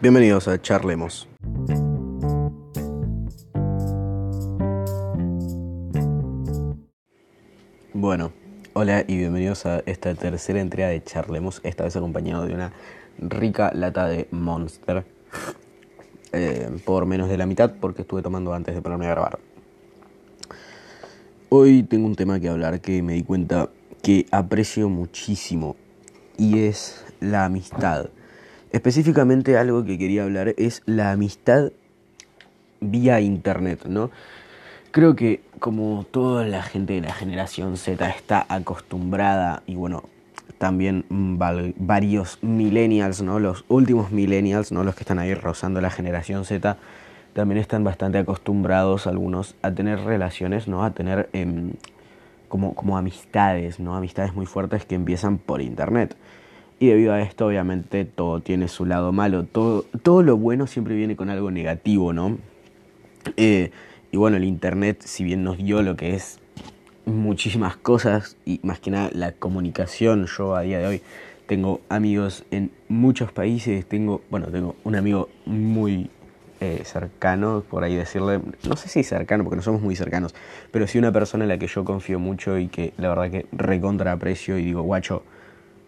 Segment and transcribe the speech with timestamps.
[0.00, 1.28] Bienvenidos a Charlemos.
[7.92, 8.32] Bueno,
[8.74, 12.72] hola y bienvenidos a esta tercera entrega de Charlemos, esta vez acompañado de una
[13.18, 15.04] rica lata de Monster.
[16.32, 19.40] Eh, por menos de la mitad porque estuve tomando antes de ponerme a grabar.
[21.48, 23.68] Hoy tengo un tema que hablar que me di cuenta
[24.00, 25.74] que aprecio muchísimo
[26.36, 28.10] y es la amistad.
[28.72, 31.72] Específicamente algo que quería hablar es la amistad
[32.80, 34.10] vía internet, ¿no?
[34.90, 40.04] Creo que como toda la gente de la generación Z está acostumbrada y bueno,
[40.58, 43.38] también varios millennials, ¿no?
[43.38, 44.84] Los últimos millennials, ¿no?
[44.84, 46.76] Los que están ahí rozando la generación Z,
[47.32, 50.84] también están bastante acostumbrados algunos a tener relaciones, ¿no?
[50.84, 51.72] A tener em,
[52.48, 53.94] como, como amistades, ¿no?
[53.94, 56.16] Amistades muy fuertes que empiezan por internet.
[56.80, 59.44] Y debido a esto, obviamente, todo tiene su lado malo.
[59.44, 62.38] Todo, todo lo bueno siempre viene con algo negativo, ¿no?
[63.36, 63.72] Eh,
[64.12, 66.38] y bueno, el Internet, si bien nos dio lo que es
[67.04, 71.02] muchísimas cosas, y más que nada la comunicación, yo a día de hoy
[71.46, 76.10] tengo amigos en muchos países, tengo, bueno, tengo un amigo muy
[76.60, 80.34] eh, cercano, por ahí decirle, no sé si cercano, porque no somos muy cercanos,
[80.70, 83.46] pero sí una persona en la que yo confío mucho y que la verdad que
[83.52, 85.24] recontra aprecio y digo, guacho,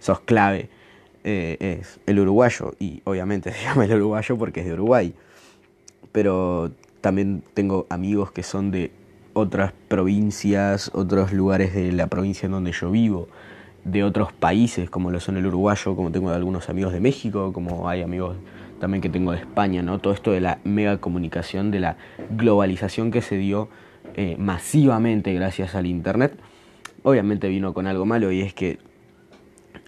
[0.00, 0.68] sos clave
[1.25, 5.15] eh, es el uruguayo, y obviamente se llama el uruguayo porque es de Uruguay,
[6.13, 8.91] pero también tengo amigos que son de
[9.33, 13.29] otras provincias, otros lugares de la provincia en donde yo vivo,
[13.85, 17.89] de otros países como lo son el uruguayo, como tengo algunos amigos de México, como
[17.89, 18.37] hay amigos
[18.79, 19.98] también que tengo de España, ¿no?
[19.98, 21.97] Todo esto de la mega comunicación, de la
[22.30, 23.69] globalización que se dio
[24.14, 26.35] eh, masivamente gracias al Internet,
[27.03, 28.79] obviamente vino con algo malo y es que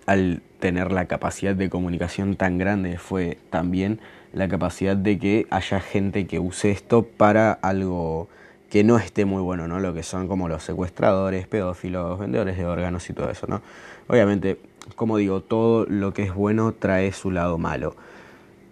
[0.06, 3.98] al tener la capacidad de comunicación tan grande fue también
[4.32, 8.28] la capacidad de que haya gente que use esto para algo
[8.70, 9.80] que no esté muy bueno, ¿no?
[9.80, 13.60] Lo que son como los secuestradores, pedófilos, vendedores de órganos y todo eso, ¿no?
[14.06, 14.56] Obviamente,
[14.94, 17.96] como digo, todo lo que es bueno trae su lado malo.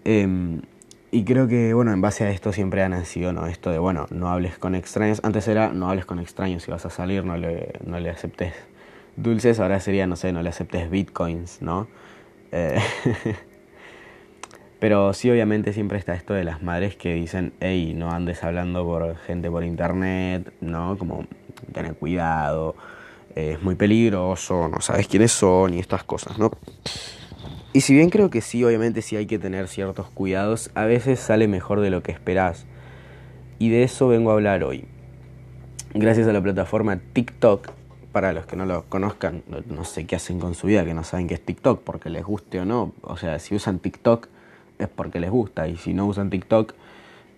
[0.04, 0.62] Em,
[1.10, 3.48] y creo que, bueno, en base a esto siempre han nacido, ¿no?
[3.48, 5.20] Esto de, bueno, no hables con extraños.
[5.24, 8.54] Antes era, no hables con extraños, si vas a salir, no le, no le aceptes
[9.22, 11.88] dulces, ahora sería, no sé, no le aceptes bitcoins, ¿no?
[12.52, 12.78] Eh,
[14.80, 18.84] pero sí, obviamente siempre está esto de las madres que dicen, hey, no andes hablando
[18.84, 20.96] por gente por internet, ¿no?
[20.98, 21.26] Como
[21.72, 22.74] tener cuidado,
[23.34, 26.50] es muy peligroso, no sabes quiénes son y estas cosas, ¿no?
[27.72, 31.20] Y si bien creo que sí, obviamente sí hay que tener ciertos cuidados, a veces
[31.20, 32.66] sale mejor de lo que esperás.
[33.60, 34.86] Y de eso vengo a hablar hoy.
[35.94, 37.70] Gracias a la plataforma TikTok,
[38.12, 41.04] para los que no lo conozcan, no sé qué hacen con su vida, que no
[41.04, 42.92] saben qué es TikTok, porque les guste o no.
[43.02, 44.28] O sea, si usan TikTok
[44.78, 46.74] es porque les gusta, y si no usan TikTok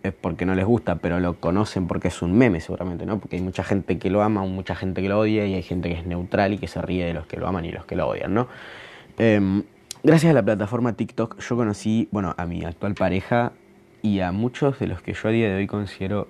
[0.03, 3.19] es porque no les gusta, pero lo conocen porque es un meme seguramente, ¿no?
[3.19, 5.89] Porque hay mucha gente que lo ama, mucha gente que lo odia, y hay gente
[5.89, 7.95] que es neutral y que se ríe de los que lo aman y los que
[7.95, 8.49] lo odian, ¿no?
[9.19, 9.63] Em,
[10.03, 13.53] gracias a la plataforma TikTok yo conocí, bueno, a mi actual pareja
[14.01, 16.29] y a muchos de los que yo a día de hoy considero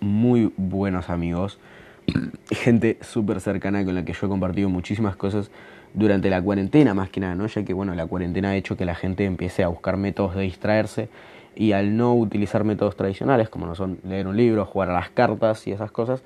[0.00, 1.58] muy buenos amigos
[2.50, 5.50] gente súper cercana con la que yo he compartido muchísimas cosas
[5.94, 7.46] durante la cuarentena, más que nada, ¿no?
[7.46, 10.42] Ya que, bueno, la cuarentena ha hecho que la gente empiece a buscar métodos de
[10.42, 11.08] distraerse
[11.54, 15.10] y al no utilizar métodos tradicionales, como no son leer un libro, jugar a las
[15.10, 16.22] cartas y esas cosas,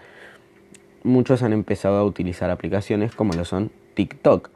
[1.03, 4.51] muchos han empezado a utilizar aplicaciones como lo son TikTok,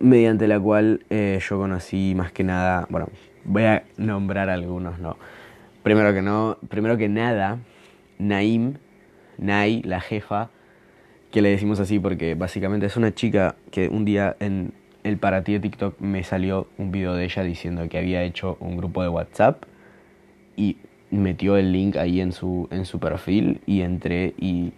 [0.00, 3.08] mediante la cual eh, yo conocí más que nada, bueno,
[3.44, 5.16] voy a nombrar algunos, ¿no?
[5.82, 7.58] Primero que no, primero que nada,
[8.18, 8.74] Naim,
[9.38, 10.50] Nay, la jefa,
[11.30, 14.72] que le decimos así porque básicamente es una chica que un día en
[15.04, 18.56] el para ti de TikTok me salió un video de ella diciendo que había hecho
[18.60, 19.64] un grupo de WhatsApp
[20.56, 20.78] y
[21.10, 24.72] metió el link ahí en su, en su perfil y entré y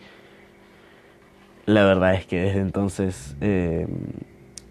[1.65, 3.87] la verdad es que desde entonces eh,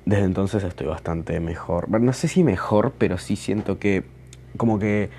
[0.08, 1.90] desde entonces estoy bastante mejor.
[1.90, 4.06] No sé si mejor, pero sí siento que
[4.56, 5.10] como que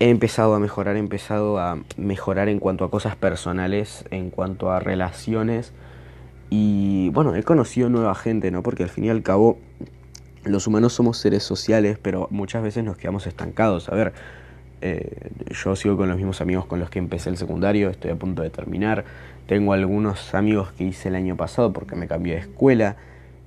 [0.00, 4.72] he empezado a mejorar, he empezado a mejorar en cuanto a cosas personales, en cuanto
[4.72, 5.72] a relaciones.
[6.48, 8.62] Y bueno, he conocido nueva gente, ¿no?
[8.62, 9.58] Porque al fin y al cabo
[10.42, 13.90] los humanos somos seres sociales, pero muchas veces nos quedamos estancados.
[13.90, 14.14] A ver,
[14.80, 18.16] eh, yo sigo con los mismos amigos con los que empecé el secundario, estoy a
[18.16, 19.04] punto de terminar.
[19.46, 22.96] Tengo algunos amigos que hice el año pasado porque me cambié de escuela.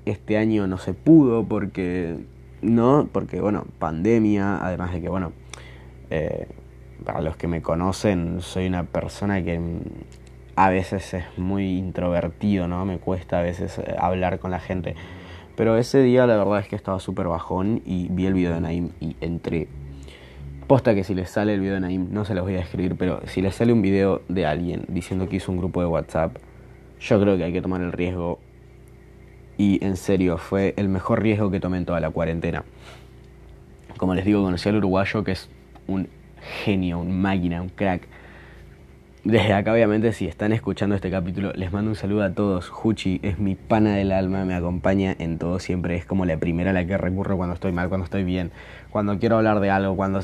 [0.06, 2.18] Este año no se pudo porque,
[2.62, 3.10] ¿no?
[3.12, 5.32] Porque, bueno, pandemia, además de que, bueno,
[6.14, 6.46] eh,
[7.04, 9.60] para los que me conocen, soy una persona que
[10.56, 12.86] a veces es muy introvertido, ¿no?
[12.86, 14.96] Me cuesta a veces eh, hablar con la gente.
[15.56, 18.62] Pero ese día la verdad es que estaba súper bajón y vi el video de
[18.62, 19.68] Naim y entré.
[20.68, 22.96] Posta que si les sale el video de Naim, no se los voy a escribir,
[22.96, 26.38] pero si les sale un video de alguien diciendo que hizo un grupo de WhatsApp,
[27.00, 28.38] yo creo que hay que tomar el riesgo.
[29.58, 32.64] Y en serio, fue el mejor riesgo que tomé en toda la cuarentena.
[33.98, 35.50] Como les digo, conocí al uruguayo que es
[35.88, 36.08] un
[36.64, 38.08] genio, un máquina, un crack.
[39.24, 42.72] Desde acá, obviamente, si están escuchando este capítulo, les mando un saludo a todos.
[42.84, 45.96] Huchi es mi pana del alma, me acompaña en todo siempre.
[45.96, 48.52] Es como la primera a la que recurro cuando estoy mal, cuando estoy bien,
[48.90, 50.22] cuando quiero hablar de algo, cuando,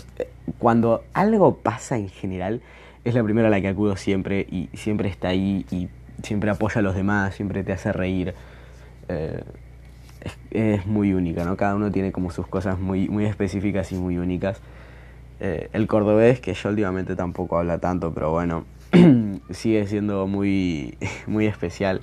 [0.58, 2.62] cuando algo pasa en general,
[3.06, 5.88] es la primera a la que acudo siempre y siempre está ahí y
[6.24, 8.34] siempre apoya a los demás, siempre te hace reír.
[9.08, 9.42] Eh,
[10.52, 11.56] es, muy única, ¿no?
[11.56, 14.60] Cada uno tiene como sus cosas muy, muy específicas y muy únicas.
[15.40, 18.66] Eh, el cordobés, que yo últimamente tampoco habla tanto, pero bueno,
[19.52, 20.98] sigue siendo muy,
[21.28, 22.02] muy especial.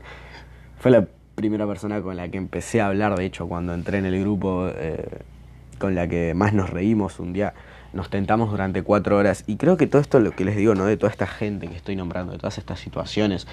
[0.79, 4.07] Fue la primera persona con la que empecé a hablar, de hecho, cuando entré en
[4.07, 5.21] el grupo, eh,
[5.79, 7.53] con la que más nos reímos un día.
[7.93, 10.85] Nos tentamos durante cuatro horas y creo que todo esto, lo que les digo, ¿no?
[10.85, 13.47] De toda esta gente que estoy nombrando, de todas estas situaciones,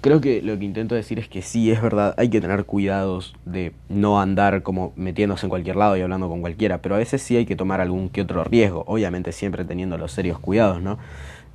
[0.00, 3.34] creo que lo que intento decir es que sí, es verdad, hay que tener cuidados
[3.44, 7.22] de no andar como metiéndose en cualquier lado y hablando con cualquiera, pero a veces
[7.22, 10.98] sí hay que tomar algún que otro riesgo, obviamente siempre teniendo los serios cuidados, ¿no?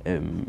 [0.04, 0.44] Em,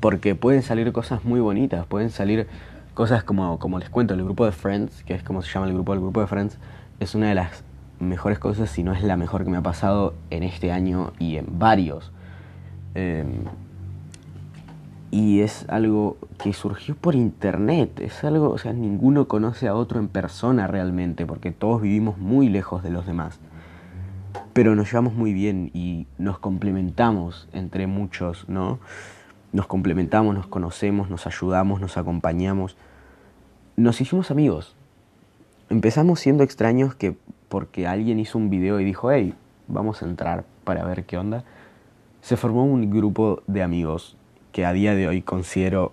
[0.00, 2.46] porque pueden salir cosas muy bonitas, pueden salir
[2.94, 5.74] cosas como, como les cuento, el grupo de Friends, que es como se llama el
[5.74, 6.58] grupo, el grupo de Friends,
[7.00, 7.64] es una de las
[8.04, 11.36] mejores cosas, si no es la mejor que me ha pasado en este año y
[11.36, 12.12] en varios.
[12.94, 13.44] Em,
[15.10, 20.00] y es algo que surgió por internet, es algo, o sea, ninguno conoce a otro
[20.00, 23.38] en persona realmente, porque todos vivimos muy lejos de los demás.
[24.52, 28.78] Pero nos llevamos muy bien y nos complementamos entre muchos, ¿no?
[29.54, 32.76] nos complementamos, nos conocemos, nos ayudamos, nos acompañamos.
[33.76, 34.74] Nos hicimos amigos.
[35.70, 37.16] Empezamos siendo extraños que
[37.54, 39.32] porque alguien hizo un video y dijo, hey,
[39.68, 41.44] vamos a entrar para ver qué onda.
[42.20, 44.16] Se formó un grupo de amigos
[44.50, 45.92] que a día de hoy considero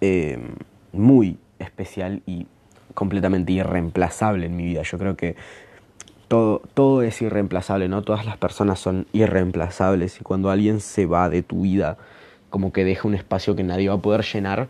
[0.00, 0.40] eh,
[0.92, 2.48] muy especial y
[2.94, 4.82] completamente irreemplazable en mi vida.
[4.82, 5.36] Yo creo que
[6.26, 8.02] todo, todo es irreemplazable, ¿no?
[8.02, 11.96] Todas las personas son irreemplazables y cuando alguien se va de tu vida,
[12.50, 14.66] como que deja un espacio que nadie va a poder llenar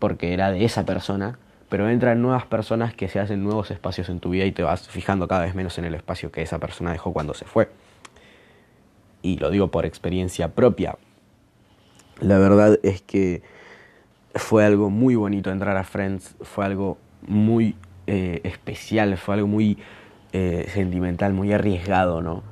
[0.00, 4.20] porque era de esa persona, pero entran nuevas personas que se hacen nuevos espacios en
[4.20, 6.92] tu vida y te vas fijando cada vez menos en el espacio que esa persona
[6.92, 7.68] dejó cuando se fue.
[9.22, 10.96] Y lo digo por experiencia propia.
[12.20, 13.42] La verdad es que
[14.34, 17.76] fue algo muy bonito entrar a Friends, fue algo muy
[18.06, 19.78] eh, especial, fue algo muy
[20.32, 22.42] eh, sentimental, muy arriesgado, ¿no?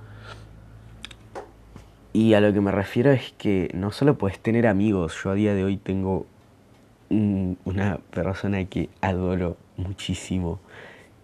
[2.13, 5.35] Y a lo que me refiero es que no solo puedes tener amigos, yo a
[5.35, 6.27] día de hoy tengo
[7.11, 10.61] una persona que adoro muchísimo,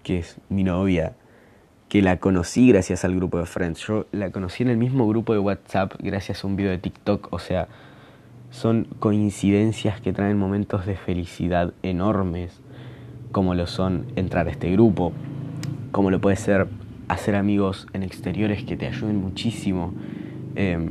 [0.03, 1.15] que es mi novia,
[1.89, 3.81] que la conocí gracias al grupo de Friends.
[3.87, 7.33] Yo la conocí en el mismo grupo de WhatsApp gracias a un video de TikTok,
[7.33, 7.69] o sea,
[8.51, 12.61] son coincidencias que traen momentos de felicidad enormes,
[13.31, 15.13] como lo son entrar a este grupo,
[15.91, 16.69] como lo puede ser
[17.09, 19.93] hacer amigos en exteriores que te ayuden muchísimo
[20.55, 20.91] Em,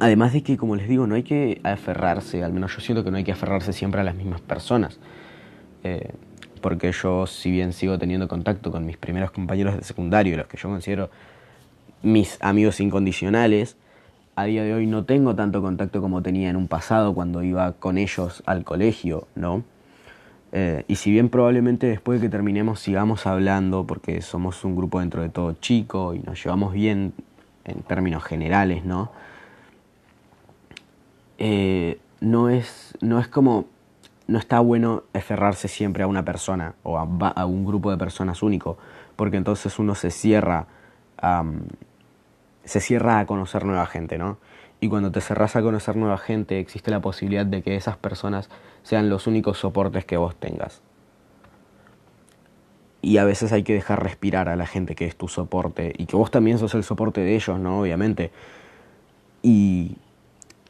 [0.00, 3.10] además de que, como les digo, no hay que aferrarse, al menos yo siento que
[3.10, 4.98] no hay que aferrarse siempre a las mismas personas.
[5.82, 6.10] Eh,
[6.60, 10.56] porque yo, si bien sigo teniendo contacto con mis primeros compañeros de secundario, los que
[10.56, 11.10] yo considero
[12.02, 13.76] mis amigos incondicionales,
[14.36, 17.72] a día de hoy no tengo tanto contacto como tenía en un pasado cuando iba
[17.72, 19.62] con ellos al colegio, ¿no?
[20.52, 25.00] Eh, y si bien probablemente después de que terminemos sigamos hablando, porque somos un grupo
[25.00, 27.12] dentro de todo chico y nos llevamos bien
[27.64, 29.10] en términos generales, ¿no?
[31.38, 33.66] Eh, no, es, no es como,
[34.26, 38.78] no está bueno aferrarse siempre a una persona o a, un grupo de personas único,
[39.16, 40.66] porque entonces uno se cierra,
[42.64, 44.38] se cierra a conocer nueva gente, ¿no?
[44.80, 48.50] Y cuando te cerras a conocer nueva gente, existe la posibilidad de que esas personas
[48.82, 50.82] sean los únicos soportes que vos tengas
[53.04, 56.06] y a veces hay que dejar respirar a la gente que es tu soporte y
[56.06, 57.80] que vos también sos el soporte de ellos, ¿no?
[57.80, 58.30] Obviamente.
[59.42, 59.98] Y,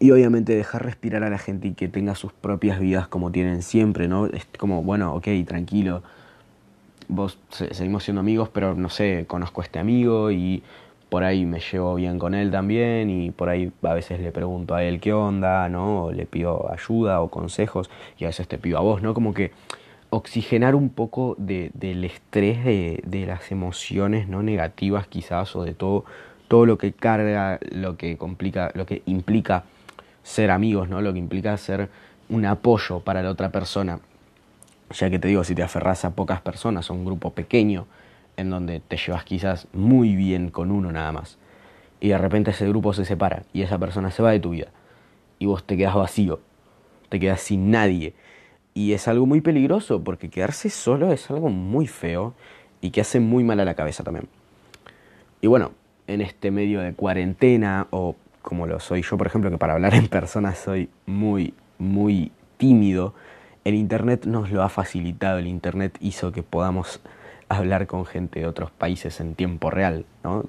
[0.01, 3.63] y obviamente dejar respirar a la gente y que tenga sus propias vidas como tienen
[3.63, 4.27] siempre, ¿no?
[4.27, 6.03] Es como, bueno, ok, tranquilo.
[7.09, 10.63] Vos seguimos siendo amigos, pero no sé, conozco a este amigo y
[11.11, 14.75] por ahí me llevo bien con él también y por ahí a veces le pregunto
[14.75, 16.07] a él qué onda, ¿no?
[16.07, 19.15] O le pido ayuda o consejos y a veces te pido a vos, ¿no?
[19.15, 19.53] Como que
[20.11, 25.75] oxigenar un poco de, del estrés de, de, las emociones no negativas quizás o de
[25.75, 26.05] todo,
[26.49, 29.65] todo lo que carga, lo que complica, lo que implica
[30.25, 31.01] ser amigos, ¿no?
[31.01, 31.89] Lo que implica ser
[32.29, 34.01] un apoyo para la otra persona.
[34.91, 37.87] Ya que te digo, si te aferras a pocas personas, a un grupo pequeño,
[38.37, 41.39] en donde te llevas quizás muy bien con uno nada más.
[42.01, 44.67] y de repente ese grupo se separa y esa persona se va de tu vida
[45.39, 46.41] y vos te quedas vacío,
[47.09, 48.15] te quedas sin nadie.
[48.75, 52.35] Y es algo muy peligroso porque quedarse solo es algo muy feo
[52.81, 54.29] y que hace muy mal a la cabeza también.
[55.41, 55.73] Y bueno,
[56.07, 59.95] en este medio de cuarentena o como lo soy yo, por ejemplo, que para hablar
[59.95, 63.15] en persona soy muy, muy tímido,
[63.65, 67.01] el Internet nos lo ha facilitado, el Internet hizo que podamos
[67.49, 70.45] hablar con gente de otros países en tiempo real, ¿no?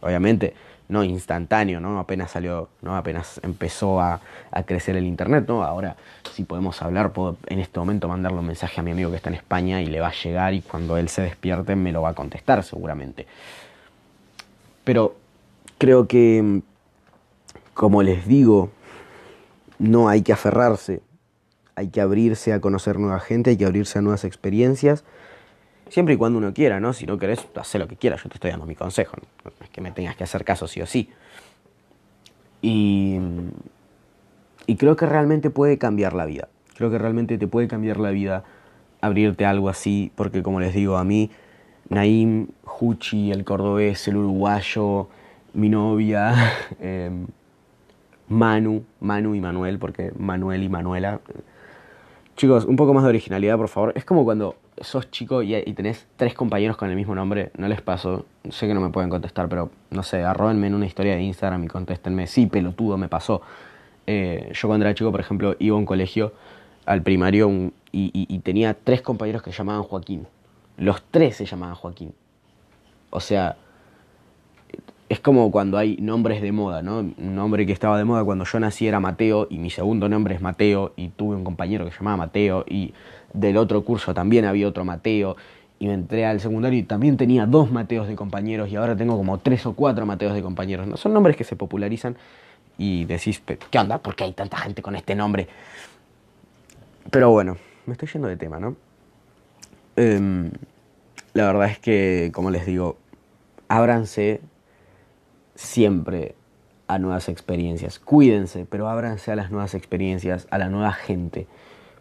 [0.00, 0.54] Obviamente,
[0.88, 1.98] no instantáneo, ¿no?
[1.98, 2.96] Apenas salió, ¿no?
[2.96, 4.20] Apenas empezó a,
[4.66, 5.64] crecer el internet, ¿no?
[5.64, 5.96] Ahora,
[6.32, 9.30] si podemos hablar, puedo en este momento mandarle un mensaje a mi amigo que está
[9.30, 12.10] en España y le va a llegar y cuando él se despierte me lo va
[12.10, 13.26] a contestar seguramente.
[14.84, 15.16] Pero
[15.78, 16.60] creo que,
[17.74, 18.70] como les digo,
[19.78, 21.02] no hay que aferrarse,
[21.74, 25.04] hay que abrirse a conocer nueva gente, hay que abrirse a nuevas experiencias
[25.92, 26.94] Siempre y cuando uno quiera, ¿no?
[26.94, 29.14] Si no querés, haz lo que quieras, yo te estoy dando mi consejo,
[29.44, 31.10] no es que me tengas que hacer caso sí o sí.
[32.62, 33.18] Y,
[34.66, 36.48] y creo que realmente puede cambiar la vida.
[36.76, 38.42] Creo que realmente te puede cambiar la vida
[39.02, 41.30] abrirte algo así, porque como les digo, a mí,
[41.90, 45.10] Naim, Juchi, el cordobés, el uruguayo,
[45.52, 47.26] mi novia, em,
[48.32, 51.20] Manu, Manu y Manuel, porque Manuel y Manuela.
[52.36, 53.92] Chicos, un poco más de originalidad, por favor.
[53.94, 57.82] Es como cuando sos chico y, tenés tres compañeros con el mismo nombre, no les
[57.82, 61.22] paso, sé que no me pueden contestar, pero no sé, arrobenme en una historia de
[61.22, 63.42] Instagram y contéstenme, sí, pelotudo, me pasó.
[64.06, 66.32] Eh, yo cuando era chico, por ejemplo, iba a un colegio,
[66.86, 70.26] al primario, y, tenía tres compañeros que llamaban Joaquín.
[70.78, 72.14] Los tres se llamaban Joaquín.
[73.10, 73.56] O sea,
[75.12, 77.00] es como cuando hay nombres de moda, ¿no?
[77.00, 80.34] Un nombre que estaba de moda cuando yo nací era Mateo y mi segundo nombre
[80.34, 82.94] es Mateo y tuve un compañero que se llamaba Mateo y
[83.34, 85.36] del otro curso también había otro Mateo
[85.78, 89.18] y me entré al secundario y también tenía dos Mateos de compañeros y ahora tengo
[89.18, 90.86] como tres o cuatro Mateos de compañeros.
[90.86, 90.96] ¿no?
[90.96, 92.16] Son nombres que se popularizan
[92.78, 93.98] y decís, ¿qué onda?
[93.98, 95.46] ¿Por qué hay tanta gente con este nombre?
[97.10, 98.76] Pero bueno, me estoy yendo de tema, ¿no?
[99.94, 100.52] Em,
[101.34, 102.96] la verdad es que, como les digo,
[103.68, 104.40] ábranse
[105.62, 106.34] siempre
[106.86, 107.98] a nuevas experiencias.
[107.98, 111.46] Cuídense, pero ábranse a las nuevas experiencias, a la nueva gente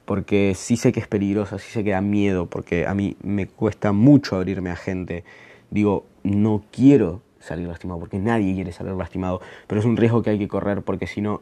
[0.06, 3.48] porque sí sé que es peligroso, sí sé que da miedo, porque a mí me
[3.48, 5.24] cuesta mucho abrirme a gente.
[5.70, 10.32] Digo, no quiero salir lastimado, porque nadie quiere salir lastimado, pero es un riesgo que
[10.32, 11.42] hay que correr porque si no,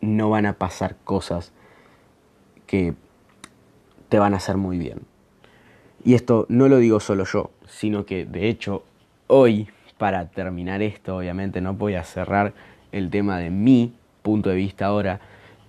[0.00, 1.52] no van a pasar cosas
[2.66, 2.94] que
[4.08, 5.00] te van a hacer muy bien.
[6.04, 8.84] Y esto no lo digo solo yo, sino que de hecho
[9.26, 9.68] hoy,
[10.02, 12.54] para terminar esto, obviamente no voy a cerrar
[12.90, 15.20] el tema de mi punto de vista ahora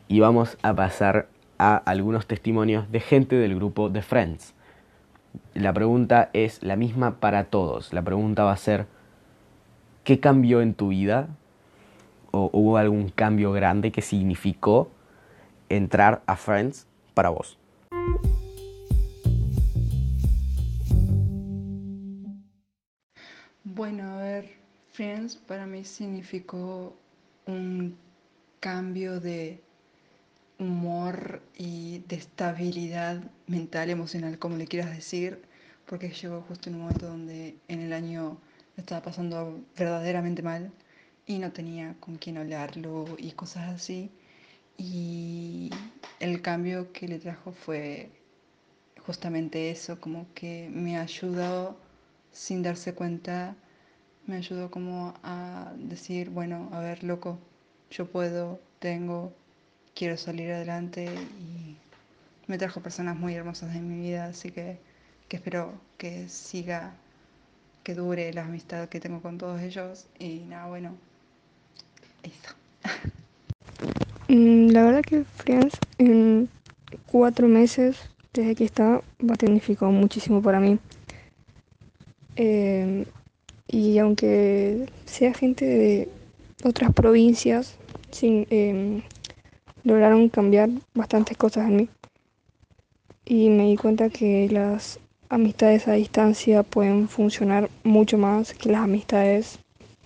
[0.07, 1.27] y vamos a pasar
[1.59, 4.55] a algunos testimonios de gente del grupo de Friends.
[5.53, 7.93] La pregunta es la misma para todos.
[7.93, 8.87] La pregunta va a ser,
[10.03, 11.27] ¿qué cambió en tu vida?
[12.31, 14.89] ¿O hubo algún cambio grande que significó
[15.69, 17.59] entrar a Friends para vos?
[24.93, 26.95] Friends para mí significó
[27.47, 27.97] un
[28.59, 29.59] cambio de
[30.59, 35.41] humor y de estabilidad mental, emocional, como le quieras decir,
[35.87, 38.37] porque llegó justo en un momento donde en el año
[38.77, 40.71] estaba pasando verdaderamente mal
[41.25, 44.11] y no tenía con quién hablarlo y cosas así.
[44.77, 45.71] Y
[46.19, 48.11] el cambio que le trajo fue
[49.07, 51.75] justamente eso, como que me ayudó
[52.31, 53.55] sin darse cuenta,
[54.27, 57.39] me ayudó como a decir, bueno, a ver, loco,
[57.91, 59.33] yo puedo, tengo,
[59.95, 61.77] quiero salir adelante y
[62.47, 64.79] me trajo personas muy hermosas en mi vida, así que,
[65.29, 66.93] espero que siga,
[67.83, 70.95] que dure la amistad que tengo con todos ellos y nada, bueno,
[72.21, 72.55] eso.
[74.29, 76.49] Mm, la verdad que Friends en
[77.05, 77.97] cuatro meses
[78.33, 80.79] desde que está va significado muchísimo para mí.
[82.35, 83.05] Em,
[83.73, 86.09] y aunque sea gente de
[86.63, 87.75] otras provincias,
[88.21, 89.01] em,
[89.83, 91.89] lograron cambiar bastantes cosas en mí.
[93.25, 98.83] Y me di cuenta que las amistades a distancia pueden funcionar mucho más que las
[98.83, 99.57] amistades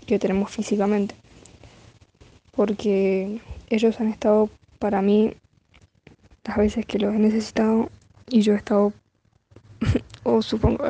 [0.05, 1.13] que tenemos físicamente.
[2.55, 5.33] Porque ellos han estado para mí
[6.45, 7.89] las veces que los he necesitado
[8.29, 8.93] y yo he estado,
[10.23, 10.85] o supongo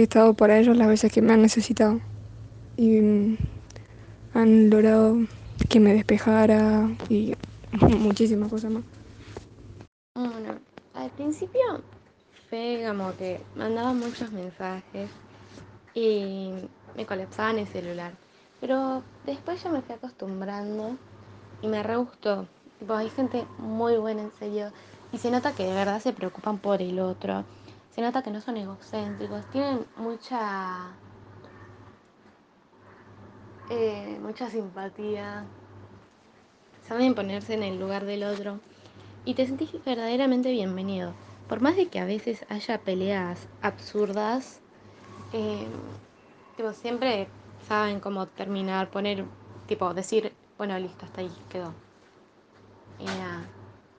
[0.00, 2.00] he estado para ellos las veces que me han necesitado.
[2.76, 3.36] Y mm,
[4.34, 5.18] han logrado
[5.68, 7.34] que me despejara y
[7.80, 8.82] muchísimas cosas más.
[10.14, 10.58] Bueno,
[10.94, 11.60] al principio
[12.48, 15.10] fue como que mandaba muchos mensajes
[15.94, 16.50] y
[16.96, 18.12] me colapsaban el celular.
[18.60, 20.96] Pero después ya me fui acostumbrando
[21.62, 22.46] y me re gustó.
[22.88, 24.70] hay gente muy buena, en serio.
[25.12, 27.44] Y se nota que de verdad se preocupan por el otro.
[27.96, 29.46] Se nota que no son egocéntricos.
[29.46, 30.90] Tienen mucha.
[33.70, 35.46] Eh, mucha simpatía.
[36.86, 38.60] Saben ponerse en el lugar del otro.
[39.24, 41.14] Y te sentís verdaderamente bienvenido.
[41.48, 44.60] Por más de que a veces haya peleas absurdas,
[45.32, 45.66] eh,
[46.74, 47.28] siempre
[47.66, 49.24] saben cómo terminar, poner,
[49.68, 51.72] tipo, decir, bueno, listo, hasta ahí quedó.
[52.98, 53.46] Y nada,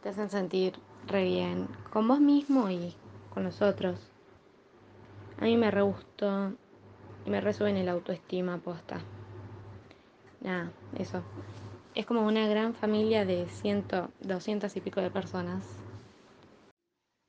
[0.03, 0.73] te hacen sentir
[1.07, 2.93] re bien con vos mismo y
[3.37, 3.61] con los.
[3.61, 6.53] A mí me re gustó
[7.23, 8.99] y me re en el autoestima posta.
[10.41, 11.21] Nada, eso.
[11.93, 15.63] Es como una gran familia de ciento, doscientas y pico de personas.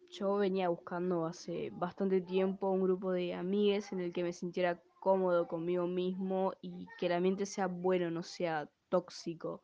[0.08, 4.80] Yo venía buscando hace bastante tiempo un grupo de amigues en el que me sintiera
[5.00, 9.62] cómodo conmigo mismo y que el ambiente sea bueno, no sea tóxico.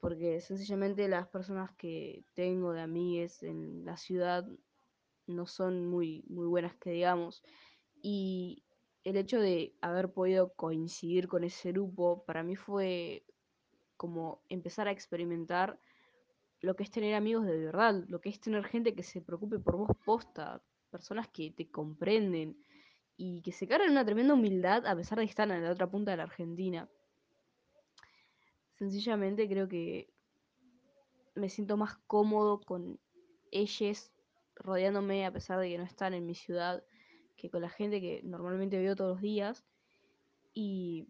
[0.00, 4.46] Porque sencillamente las personas que tengo de amigues en la ciudad
[5.26, 7.42] no son muy, muy buenas que digamos.
[8.02, 8.64] Y
[9.04, 13.24] el hecho de haber podido coincidir con ese grupo para mí fue
[13.96, 15.78] como empezar a experimentar
[16.60, 19.58] lo que es tener amigos de verdad, lo que es tener gente que se preocupe
[19.58, 22.56] por vos posta, personas que te comprenden,
[23.16, 25.90] y que se cargan una tremenda humildad a pesar de que están en la otra
[25.90, 26.88] punta de la Argentina.
[28.72, 30.12] Sencillamente creo que
[31.34, 32.98] me siento más cómodo con
[33.50, 34.10] ellos
[34.56, 36.82] rodeándome a pesar de que no están en mi ciudad
[37.36, 39.64] que con la gente que normalmente veo todos los días.
[40.52, 41.08] Y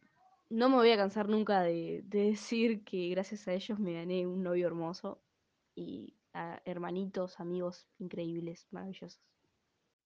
[0.49, 4.43] no me voy a cansar nunca de, decir que gracias a ellos me gané un
[4.43, 5.23] novio hermoso
[5.75, 9.21] y a hermanitos, amigos increíbles, maravillosos.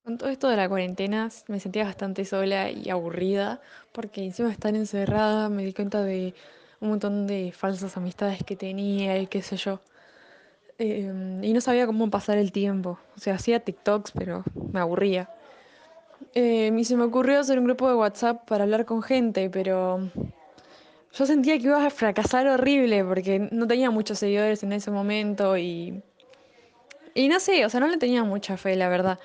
[0.03, 3.61] Con todo esto de la cuarentena me sentía bastante sola y aburrida
[3.93, 6.35] porque encima de estar encerrada me di cuenta de
[6.81, 9.81] un montón de falsas amistades que tenía y qué sé yo.
[10.79, 12.99] Em, y no sabía cómo pasar el tiempo.
[13.17, 15.29] O sea, hacía TikToks, pero me aburría.
[16.35, 20.09] Em, y se me ocurrió hacer un grupo de WhatsApp para hablar con gente, pero
[21.13, 25.57] yo sentía que iba a fracasar horrible porque no tenía muchos seguidores en ese momento
[25.57, 26.03] y...
[27.15, 29.19] Y no sé, o sea, no le tenía mucha fe, la verdad.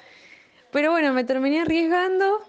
[0.71, 2.41] Pero bueno, me terminé arriesgando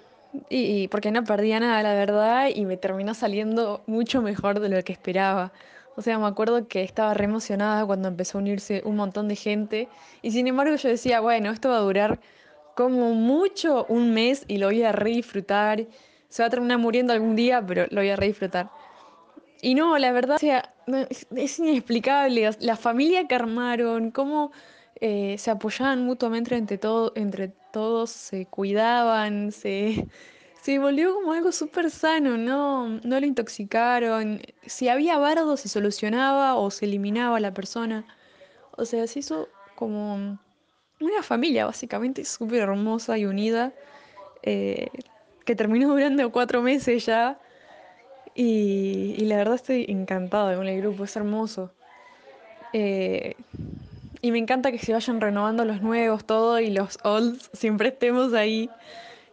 [0.49, 4.83] y, porque no perdía nada, la verdad, y me terminó saliendo mucho mejor de lo
[4.83, 5.53] que esperaba.
[5.97, 9.37] O sea, me acuerdo que estaba re emocionada cuando empezó a unirse un montón de
[9.37, 9.89] gente
[10.23, 12.21] y sin embargo yo decía, bueno, esto va a durar
[12.75, 15.87] como mucho un mes y lo voy a re disfrutar.
[16.29, 18.71] Se va a terminar muriendo algún día, pero lo voy a re disfrutar.
[19.63, 20.75] Y no, la verdad, o sea,
[21.37, 22.51] es inexplicable.
[22.61, 24.51] La familia que armaron, cómo
[25.01, 26.79] eh, se apoyaban mutuamente entre,
[27.15, 30.07] entre todos, se cuidaban, se,
[30.65, 32.89] se volvió como algo súper sano, ¿no?
[32.89, 34.41] no lo intoxicaron.
[34.65, 38.07] Si había bardo se solucionaba o se eliminaba la persona.
[38.71, 40.39] O sea, se hizo como
[41.01, 43.75] una familia básicamente súper hermosa y unida,
[44.43, 44.89] eh,
[45.45, 47.39] que terminó durando cuatro meses ya.
[48.35, 51.73] Y, y la verdad estoy encantada con el grupo, es hermoso.
[52.73, 53.37] Eh,
[54.23, 58.33] y me encanta que se vayan renovando los nuevos, todo, y los olds siempre estemos
[58.33, 58.71] ahí.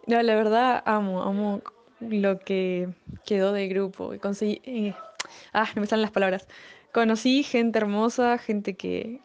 [0.07, 1.61] No, la verdad, amo, amo
[1.99, 2.89] lo que
[3.25, 4.13] quedó de grupo.
[4.21, 4.93] Conseguí, eh,
[5.53, 6.47] ah, no me salen las palabras.
[6.91, 9.21] Conocí gente hermosa, gente que,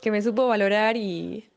[0.00, 1.48] que me supo valorar y,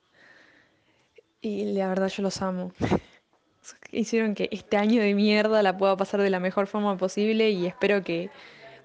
[1.41, 2.71] y la verdad yo los amo.
[3.91, 7.65] Hicieron que este año de mierda la pueda pasar de la mejor forma posible y
[7.65, 8.29] espero que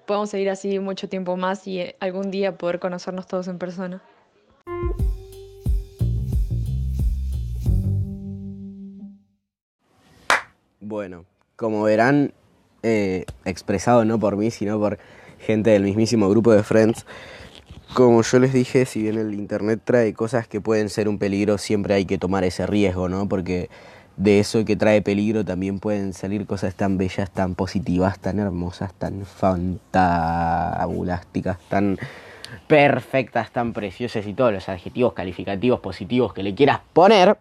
[0.05, 4.01] podamos seguir así mucho tiempo más y eh, algún día poder conocernos todos en persona.
[10.93, 11.25] Bueno,
[11.55, 12.35] como verán,
[12.83, 14.99] eh, expresado no por mí, sino por
[15.39, 17.07] gente del mismísimo grupo de Friends,
[17.95, 21.57] como yo les dije, si bien el Internet trae cosas que pueden ser un peligro,
[21.57, 23.27] siempre hay que tomar ese riesgo, ¿no?
[23.27, 23.71] Porque
[24.17, 28.93] de eso que trae peligro también pueden salir cosas tan bellas, tan positivas, tan hermosas,
[28.93, 31.97] tan fantabulásticas, tan
[32.67, 37.35] perfectas, tan preciosas y todos los adjetivos calificativos positivos que le quieras poner.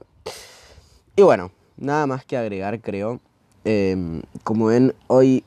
[1.16, 3.20] Y bueno, nada más que agregar, creo.
[3.64, 5.44] Em, como ven, hoy,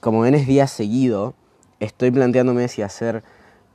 [0.00, 1.34] como ven, es día seguido.
[1.80, 3.22] Estoy planteándome si hacer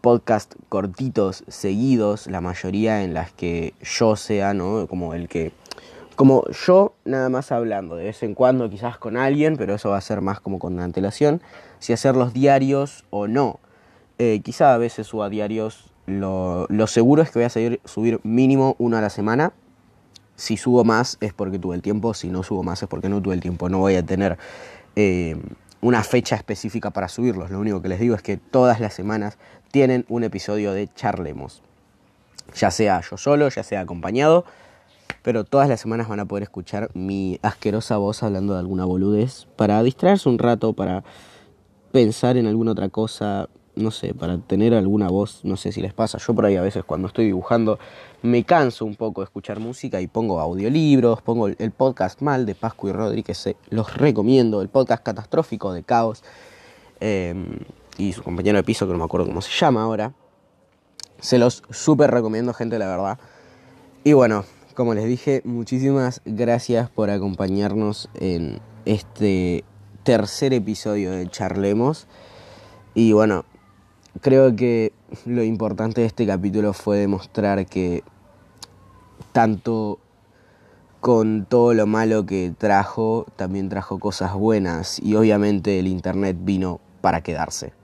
[0.02, 4.88] podcast cortitos, seguidos, la mayoría en las que yo sea, ¿no?
[4.88, 5.52] Como el que.
[6.16, 9.98] Como yo, nada más hablando, de vez en cuando quizás con alguien, pero eso va
[9.98, 11.42] a ser más como con antelación,
[11.78, 13.60] si hacerlos diarios o no.
[14.18, 18.76] Eh, quizá a veces suba diarios, lo, lo seguro es que voy a subir mínimo
[18.80, 19.54] uno a la semana,
[20.38, 23.22] si subo más es porque tuve el tiempo, si no subo más es porque no
[23.22, 23.68] tuve el tiempo.
[23.70, 24.38] No voy a tener
[24.96, 25.36] eh,
[25.82, 27.50] una fecha específica para subirlos.
[27.50, 29.38] Lo único que les digo es que todas las semanas
[29.72, 31.64] tienen un episodio de Charlemos.
[32.56, 34.46] Ya sea yo solo, ya sea acompañado.
[35.24, 39.48] Pero todas las semanas van a poder escuchar mi asquerosa voz hablando de alguna boludez
[39.56, 41.04] para distraerse un rato, para
[41.92, 45.94] pensar en alguna otra cosa, no sé, para tener alguna voz, no sé si les
[45.94, 46.18] pasa.
[46.18, 47.80] Yo por ahí a veces cuando estoy dibujando
[48.22, 52.56] me canso un poco de escuchar música y pongo audiolibros, pongo el podcast mal de
[52.56, 56.24] Pascu y Rodri, que se los recomiendo, el podcast catastrófico de Caos
[57.00, 57.60] em,
[57.98, 60.14] y su compañero de piso, que no me acuerdo cómo se llama ahora.
[61.20, 63.20] Se los súper recomiendo, gente, la verdad.
[64.04, 69.64] Y bueno, como les dije, muchísimas gracias por acompañarnos en este
[70.04, 72.08] tercer episodio de Charlemos.
[72.94, 73.46] Y bueno,
[74.22, 74.94] creo que
[75.26, 78.04] lo importante de este capítulo fue demostrar que
[79.32, 80.00] tanto
[81.00, 86.80] con todo lo malo que trajo, también trajo cosas buenas y obviamente el Internet vino
[87.02, 87.77] para quedarse.